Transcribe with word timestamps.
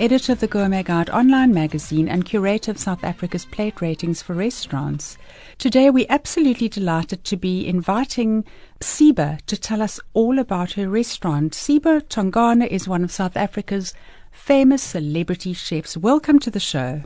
editor 0.00 0.32
of 0.32 0.40
the 0.40 0.46
Gourmet 0.46 0.84
Guide 0.84 1.10
online 1.10 1.52
magazine 1.52 2.08
and 2.08 2.24
curator 2.24 2.70
of 2.70 2.78
South 2.78 3.02
Africa's 3.02 3.44
plate 3.44 3.80
ratings 3.80 4.22
for 4.22 4.32
restaurants. 4.32 5.18
Today, 5.58 5.90
we're 5.90 6.06
absolutely 6.08 6.68
delighted 6.68 7.24
to 7.24 7.36
be 7.36 7.66
inviting 7.66 8.44
Siba 8.80 9.40
to 9.46 9.56
tell 9.56 9.82
us 9.82 9.98
all 10.14 10.38
about 10.38 10.72
her 10.72 10.88
restaurant. 10.88 11.52
Siba 11.52 12.02
Mtongana 12.02 12.68
is 12.68 12.86
one 12.86 13.02
of 13.02 13.10
South 13.10 13.36
Africa's 13.36 13.92
famous 14.30 14.82
celebrity 14.82 15.52
chefs. 15.52 15.96
Welcome 15.96 16.38
to 16.40 16.50
the 16.50 16.60
show. 16.60 17.02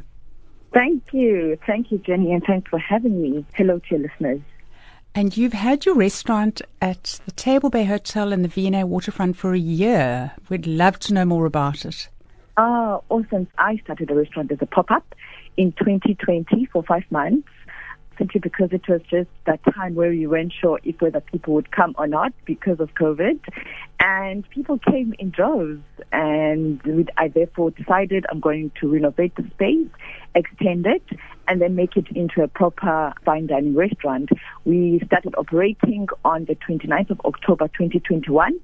Thank 0.75 1.03
you. 1.13 1.59
Thank 1.67 1.91
you, 1.91 1.99
Jenny, 1.99 2.33
and 2.33 2.45
thanks 2.45 2.69
for 2.69 2.79
having 2.79 3.23
me. 3.23 3.47
Hello 3.55 3.79
to 3.79 3.85
your 3.91 4.01
listeners. 4.01 4.41
And 5.15 5.37
you've 5.37 5.53
had 5.53 5.85
your 5.85 5.95
restaurant 5.95 6.63
at 6.81 7.21
the 7.27 7.33
Table 7.33 7.69
Bay 7.69 7.85
Hotel 7.85 8.33
in 8.33 8.41
the 8.41 8.49
V&A 8.49 8.87
waterfront 8.87 9.37
for 9.37 9.53
a 9.53 9.59
year. 9.59 10.33
We'd 10.49 10.67
love 10.67 10.99
to 11.01 11.13
know 11.13 11.27
more 11.27 11.45
about 11.45 11.85
it. 11.85 12.09
Uh, 12.57 12.61
oh, 12.61 13.05
awesome. 13.09 13.49
I 13.59 13.79
started 13.79 14.11
a 14.11 14.15
restaurant 14.15 14.53
as 14.53 14.59
a 14.61 14.67
pop-up 14.67 15.15
in 15.57 15.73
2020 15.73 16.67
for 16.67 16.83
five 16.83 17.05
months 17.11 17.49
simply 18.23 18.41
because 18.41 18.69
it 18.71 18.89
was 18.89 19.01
just 19.11 19.29
that 19.47 19.61
time 19.75 19.97
where 19.97 20.11
we 20.11 20.27
weren't 20.29 20.53
sure 20.53 20.79
if 20.85 21.01
whether 21.01 21.21
people 21.21 21.55
would 21.55 21.73
come 21.73 21.93
or 21.99 22.07
not 22.07 22.33
because 22.45 22.79
of 22.79 22.95
COVID. 22.95 23.41
And 23.99 24.49
people 24.51 24.79
came 24.79 25.15
in 25.19 25.31
droves. 25.31 25.83
And 26.13 26.81
I 27.17 27.29
therefore 27.29 27.73
decided 27.73 28.27
I'm 28.31 28.41
going 28.41 28.71
to 28.81 28.89
renovate 28.89 29.35
the 29.35 29.45
space, 29.55 29.89
extend 30.35 30.87
it, 30.87 31.03
and 31.49 31.61
then 31.61 31.75
make 31.75 31.97
it 31.97 32.07
into 32.15 32.43
a 32.43 32.49
proper 32.49 33.13
fine 33.25 33.47
dining 33.49 33.75
restaurant. 33.75 34.31
We 34.65 35.01
started 35.07 35.35
operating 35.37 36.07
on 36.25 36.45
the 36.45 36.55
29th 36.55 37.11
of 37.11 37.21
October 37.25 37.67
2021 37.69 38.55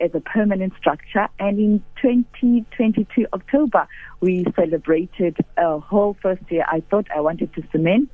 as 0.00 0.10
a 0.14 0.20
permanent 0.20 0.74
structure. 0.78 1.28
And 1.38 1.58
in 1.58 1.84
2022 2.02 3.26
October, 3.32 3.88
we 4.20 4.44
celebrated 4.54 5.36
a 5.56 5.78
whole 5.78 6.16
first 6.20 6.42
year. 6.50 6.64
I 6.68 6.82
thought 6.90 7.06
I 7.14 7.20
wanted 7.20 7.54
to 7.54 7.62
cement 7.72 8.10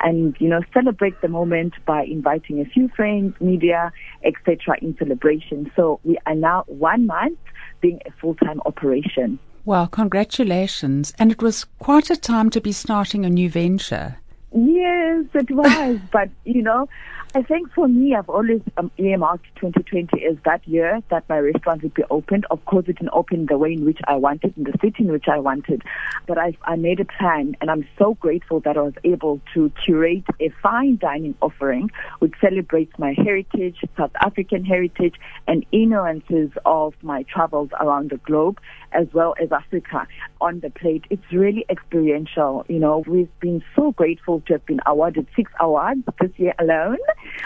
and, 0.00 0.36
you 0.38 0.48
know, 0.48 0.60
celebrate 0.72 1.20
the 1.20 1.28
moment 1.28 1.74
by 1.86 2.04
inviting 2.04 2.60
a 2.60 2.64
few 2.64 2.88
friends, 2.88 3.34
media, 3.40 3.92
etc. 4.24 4.76
in 4.80 4.96
celebration. 4.98 5.70
So 5.74 6.00
we 6.04 6.18
are 6.26 6.34
now 6.34 6.64
one 6.66 7.06
month 7.06 7.38
being 7.80 8.00
a 8.06 8.10
full-time 8.20 8.60
operation. 8.66 9.38
Well, 9.64 9.86
congratulations. 9.88 11.12
And 11.18 11.32
it 11.32 11.42
was 11.42 11.64
quite 11.80 12.10
a 12.10 12.16
time 12.16 12.50
to 12.50 12.60
be 12.60 12.72
starting 12.72 13.24
a 13.24 13.30
new 13.30 13.50
venture. 13.50 14.16
Yes, 14.56 15.26
it 15.34 15.50
was. 15.50 15.98
but, 16.12 16.30
you 16.44 16.62
know, 16.62 16.88
I 17.34 17.42
think 17.42 17.70
for 17.74 17.86
me, 17.86 18.14
I've 18.14 18.30
always 18.30 18.62
um, 18.78 18.90
earmarked 18.96 19.44
2020 19.56 20.24
as 20.24 20.36
that 20.46 20.66
year 20.66 21.02
that 21.10 21.28
my 21.28 21.38
restaurant 21.38 21.82
would 21.82 21.92
be 21.92 22.04
opened. 22.08 22.46
Of 22.50 22.64
course, 22.64 22.86
it 22.88 22.96
didn't 22.96 23.10
open 23.12 23.44
the 23.44 23.58
way 23.58 23.74
in 23.74 23.84
which 23.84 23.98
I 24.08 24.14
wanted, 24.14 24.56
in 24.56 24.64
the 24.64 24.72
city 24.80 25.04
in 25.04 25.12
which 25.12 25.26
I 25.30 25.38
wanted. 25.38 25.82
But 26.26 26.38
I, 26.38 26.56
I 26.62 26.76
made 26.76 26.98
a 26.98 27.04
plan, 27.04 27.54
and 27.60 27.70
I'm 27.70 27.86
so 27.98 28.14
grateful 28.14 28.60
that 28.60 28.78
I 28.78 28.80
was 28.80 28.94
able 29.04 29.42
to 29.52 29.70
curate 29.84 30.24
a 30.40 30.48
fine 30.62 30.96
dining 30.96 31.34
offering 31.42 31.90
which 32.20 32.32
celebrates 32.40 32.92
my 32.98 33.14
heritage, 33.18 33.76
South 33.98 34.12
African 34.24 34.64
heritage, 34.64 35.16
and 35.46 35.66
influences 35.72 36.50
of 36.64 36.94
my 37.02 37.24
travels 37.24 37.68
around 37.78 38.10
the 38.10 38.16
globe, 38.16 38.58
as 38.96 39.06
well 39.12 39.34
as 39.40 39.52
Africa 39.52 40.06
on 40.40 40.60
the 40.60 40.70
plate. 40.70 41.04
It's 41.10 41.30
really 41.32 41.64
experiential. 41.68 42.64
You 42.68 42.78
know, 42.78 43.04
we've 43.06 43.40
been 43.40 43.62
so 43.76 43.92
grateful 43.92 44.42
to 44.46 44.54
have 44.54 44.66
been 44.66 44.80
awarded 44.86 45.26
six 45.36 45.52
awards 45.60 46.00
this 46.20 46.32
year 46.36 46.54
alone 46.58 46.98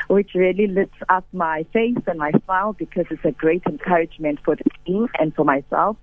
which 0.08 0.34
really 0.34 0.66
lifts 0.66 0.98
up 1.08 1.24
my 1.32 1.64
face 1.72 1.96
and 2.06 2.18
my 2.18 2.32
smile 2.44 2.72
because 2.72 3.06
it's 3.10 3.24
a 3.24 3.32
great 3.32 3.62
encouragement 3.66 4.38
for 4.44 4.56
the 4.56 4.64
team 4.86 5.08
and 5.18 5.34
for 5.34 5.44
myself. 5.44 5.96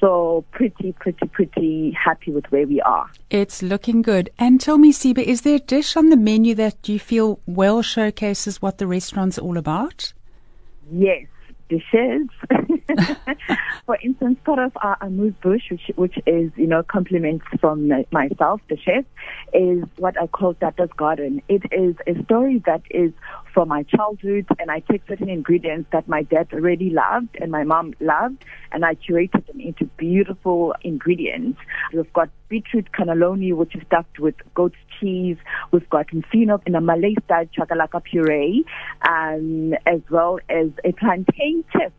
So 0.00 0.44
pretty, 0.50 0.92
pretty, 0.92 1.26
pretty 1.28 1.92
happy 1.92 2.30
with 2.30 2.44
where 2.50 2.66
we 2.66 2.80
are. 2.82 3.08
It's 3.30 3.62
looking 3.62 4.02
good. 4.02 4.28
And 4.38 4.60
tell 4.60 4.76
me, 4.76 4.92
Siba, 4.92 5.22
is 5.22 5.42
there 5.42 5.56
a 5.56 5.60
dish 5.60 5.96
on 5.96 6.10
the 6.10 6.16
menu 6.16 6.54
that 6.56 6.88
you 6.88 6.98
feel 6.98 7.40
well 7.46 7.80
showcases 7.80 8.60
what 8.60 8.78
the 8.78 8.86
restaurant's 8.86 9.38
all 9.38 9.56
about? 9.56 10.12
Yes, 10.92 11.26
dishes. 11.74 12.28
For 13.86 13.98
instance, 14.02 14.38
part 14.44 14.58
of 14.58 14.72
our 14.76 14.96
amuse-bouche, 15.00 15.70
which, 15.70 15.90
which 15.96 16.18
is, 16.26 16.50
you 16.56 16.66
know, 16.66 16.82
compliments 16.82 17.44
from 17.60 17.90
myself, 18.10 18.60
the 18.68 18.76
chef, 18.76 19.04
is 19.52 19.84
what 19.96 20.20
I 20.20 20.26
call 20.26 20.54
Tata's 20.54 20.90
Garden. 20.96 21.42
It 21.48 21.62
is 21.72 21.96
a 22.06 22.22
story 22.24 22.62
that 22.66 22.82
is 22.90 23.12
from 23.54 23.68
my 23.68 23.84
childhood, 23.84 24.46
and 24.58 24.70
I 24.70 24.80
take 24.80 25.02
certain 25.08 25.28
ingredients 25.28 25.88
that 25.92 26.08
my 26.08 26.22
dad 26.22 26.52
really 26.52 26.90
loved 26.90 27.36
and 27.40 27.50
my 27.50 27.62
mom 27.62 27.94
loved, 28.00 28.44
and 28.72 28.84
I 28.84 28.96
curated 28.96 29.46
them 29.46 29.60
into 29.60 29.84
beautiful 29.96 30.74
ingredients. 30.82 31.58
We've 31.92 32.12
got 32.12 32.28
beetroot 32.48 32.90
cannelloni, 32.92 33.54
which 33.54 33.76
is 33.76 33.82
stuffed 33.86 34.18
with 34.18 34.34
goat's 34.54 34.76
cheese. 35.00 35.36
We've 35.70 35.88
got 35.88 36.08
mfino 36.08 36.60
in 36.66 36.74
a 36.74 36.80
Malay 36.80 37.14
style 37.24 37.46
chakalaka 37.56 38.02
puree, 38.02 38.64
um, 39.08 39.74
as 39.86 40.00
well 40.10 40.40
as 40.50 40.68
a 40.84 40.92
plantain 40.92 41.64
chip 41.72 41.92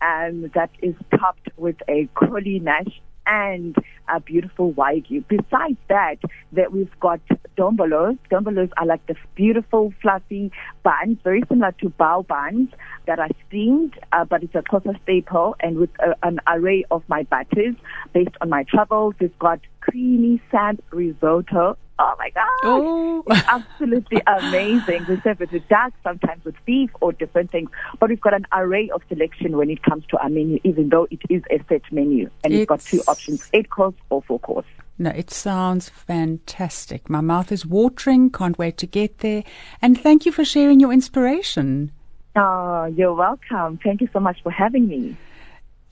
um, 0.00 0.50
that 0.54 0.70
is 0.82 0.94
topped 1.10 1.48
with 1.56 1.76
a 1.88 2.08
curly 2.14 2.58
mash 2.60 3.00
and 3.26 3.76
a 4.08 4.20
beautiful 4.20 4.72
wagyu. 4.72 5.24
Besides 5.28 5.78
that, 5.88 6.16
that 6.52 6.72
we've 6.72 6.98
got 7.00 7.20
dombolos. 7.56 8.18
Dombolos 8.30 8.70
are 8.76 8.86
like 8.86 9.06
the 9.06 9.14
beautiful 9.34 9.92
fluffy 10.02 10.50
buns, 10.82 11.18
very 11.22 11.42
similar 11.48 11.72
to 11.80 11.90
bao 11.90 12.26
buns 12.26 12.68
that 13.06 13.18
are 13.18 13.28
steamed, 13.46 13.98
uh, 14.12 14.24
but 14.24 14.42
it's 14.42 14.54
a 14.54 14.62
Xhosa 14.62 15.00
staple 15.02 15.56
and 15.60 15.76
with 15.76 15.90
a, 16.00 16.14
an 16.26 16.40
array 16.46 16.84
of 16.90 17.02
my 17.08 17.22
butters 17.24 17.74
based 18.12 18.36
on 18.40 18.48
my 18.48 18.64
travels. 18.64 19.14
We've 19.20 19.38
got 19.38 19.60
creamy 19.94 20.42
samp 20.50 20.82
risotto. 20.90 21.76
Oh 22.00 22.14
my 22.18 22.30
God. 22.30 22.48
Oh. 22.64 23.22
It's 23.28 23.46
absolutely 23.46 24.20
amazing. 24.26 25.06
We 25.08 25.20
serve 25.20 25.40
it 25.40 25.52
with 25.52 25.68
duck, 25.68 25.92
sometimes 26.02 26.44
with 26.44 26.56
beef 26.66 26.90
or 27.00 27.12
different 27.12 27.52
things. 27.52 27.70
But 28.00 28.10
we've 28.10 28.20
got 28.20 28.34
an 28.34 28.44
array 28.52 28.90
of 28.92 29.02
selection 29.08 29.56
when 29.56 29.70
it 29.70 29.84
comes 29.84 30.04
to 30.06 30.18
our 30.18 30.28
menu, 30.28 30.58
even 30.64 30.88
though 30.88 31.06
it 31.12 31.20
is 31.30 31.42
a 31.48 31.60
set 31.68 31.82
menu. 31.92 32.28
And 32.42 32.52
it's, 32.52 32.58
we've 32.60 32.66
got 32.66 32.80
two 32.80 33.02
options, 33.06 33.48
eight 33.52 33.70
course 33.70 33.94
or 34.10 34.22
four 34.22 34.40
course. 34.40 34.66
No, 34.98 35.10
it 35.10 35.30
sounds 35.30 35.88
fantastic. 35.88 37.08
My 37.08 37.20
mouth 37.20 37.52
is 37.52 37.64
watering. 37.64 38.30
Can't 38.30 38.58
wait 38.58 38.76
to 38.78 38.86
get 38.86 39.18
there. 39.18 39.44
And 39.80 40.00
thank 40.00 40.26
you 40.26 40.32
for 40.32 40.44
sharing 40.44 40.80
your 40.80 40.92
inspiration. 40.92 41.92
Oh, 42.34 42.86
you're 42.86 43.14
welcome. 43.14 43.78
Thank 43.84 44.00
you 44.00 44.08
so 44.12 44.18
much 44.18 44.42
for 44.42 44.50
having 44.50 44.88
me. 44.88 45.16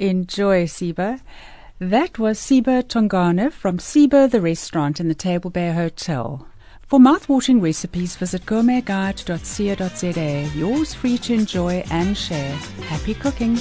Enjoy, 0.01 0.65
Siba. 0.65 1.21
That 1.81 2.19
was 2.19 2.39
Siba 2.39 2.83
Mtongana 2.85 3.53
from 3.53 3.79
Siba 3.79 4.31
the 4.31 4.41
restaurant 4.41 5.01
in 5.01 5.09
the 5.09 5.15
Table 5.15 5.51
Bay 5.51 5.73
Hotel. 5.73 6.47
For 6.83 7.01
mouthwatering 7.01 7.61
recipes, 7.63 8.17
visit 8.17 8.45
gourmetguide.co.za. 8.47 10.59
Yours 10.59 10.95
free 10.95 11.19
to 11.19 11.35
enjoy 11.35 11.85
and 11.91 12.17
share. 12.17 12.55
Happy 12.87 13.15
cooking! 13.15 13.57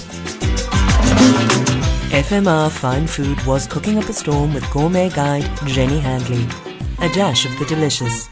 FMR 2.12 2.70
Fine 2.70 3.08
Food 3.08 3.42
was 3.46 3.66
cooking 3.68 3.98
up 3.98 4.10
a 4.10 4.14
storm 4.14 4.54
with 4.54 4.70
gourmet 4.72 5.10
guide 5.10 5.50
Jenny 5.66 6.00
Handley. 6.00 6.46
A 7.00 7.10
dash 7.14 7.46
of 7.46 7.58
the 7.58 7.66
delicious. 7.66 8.30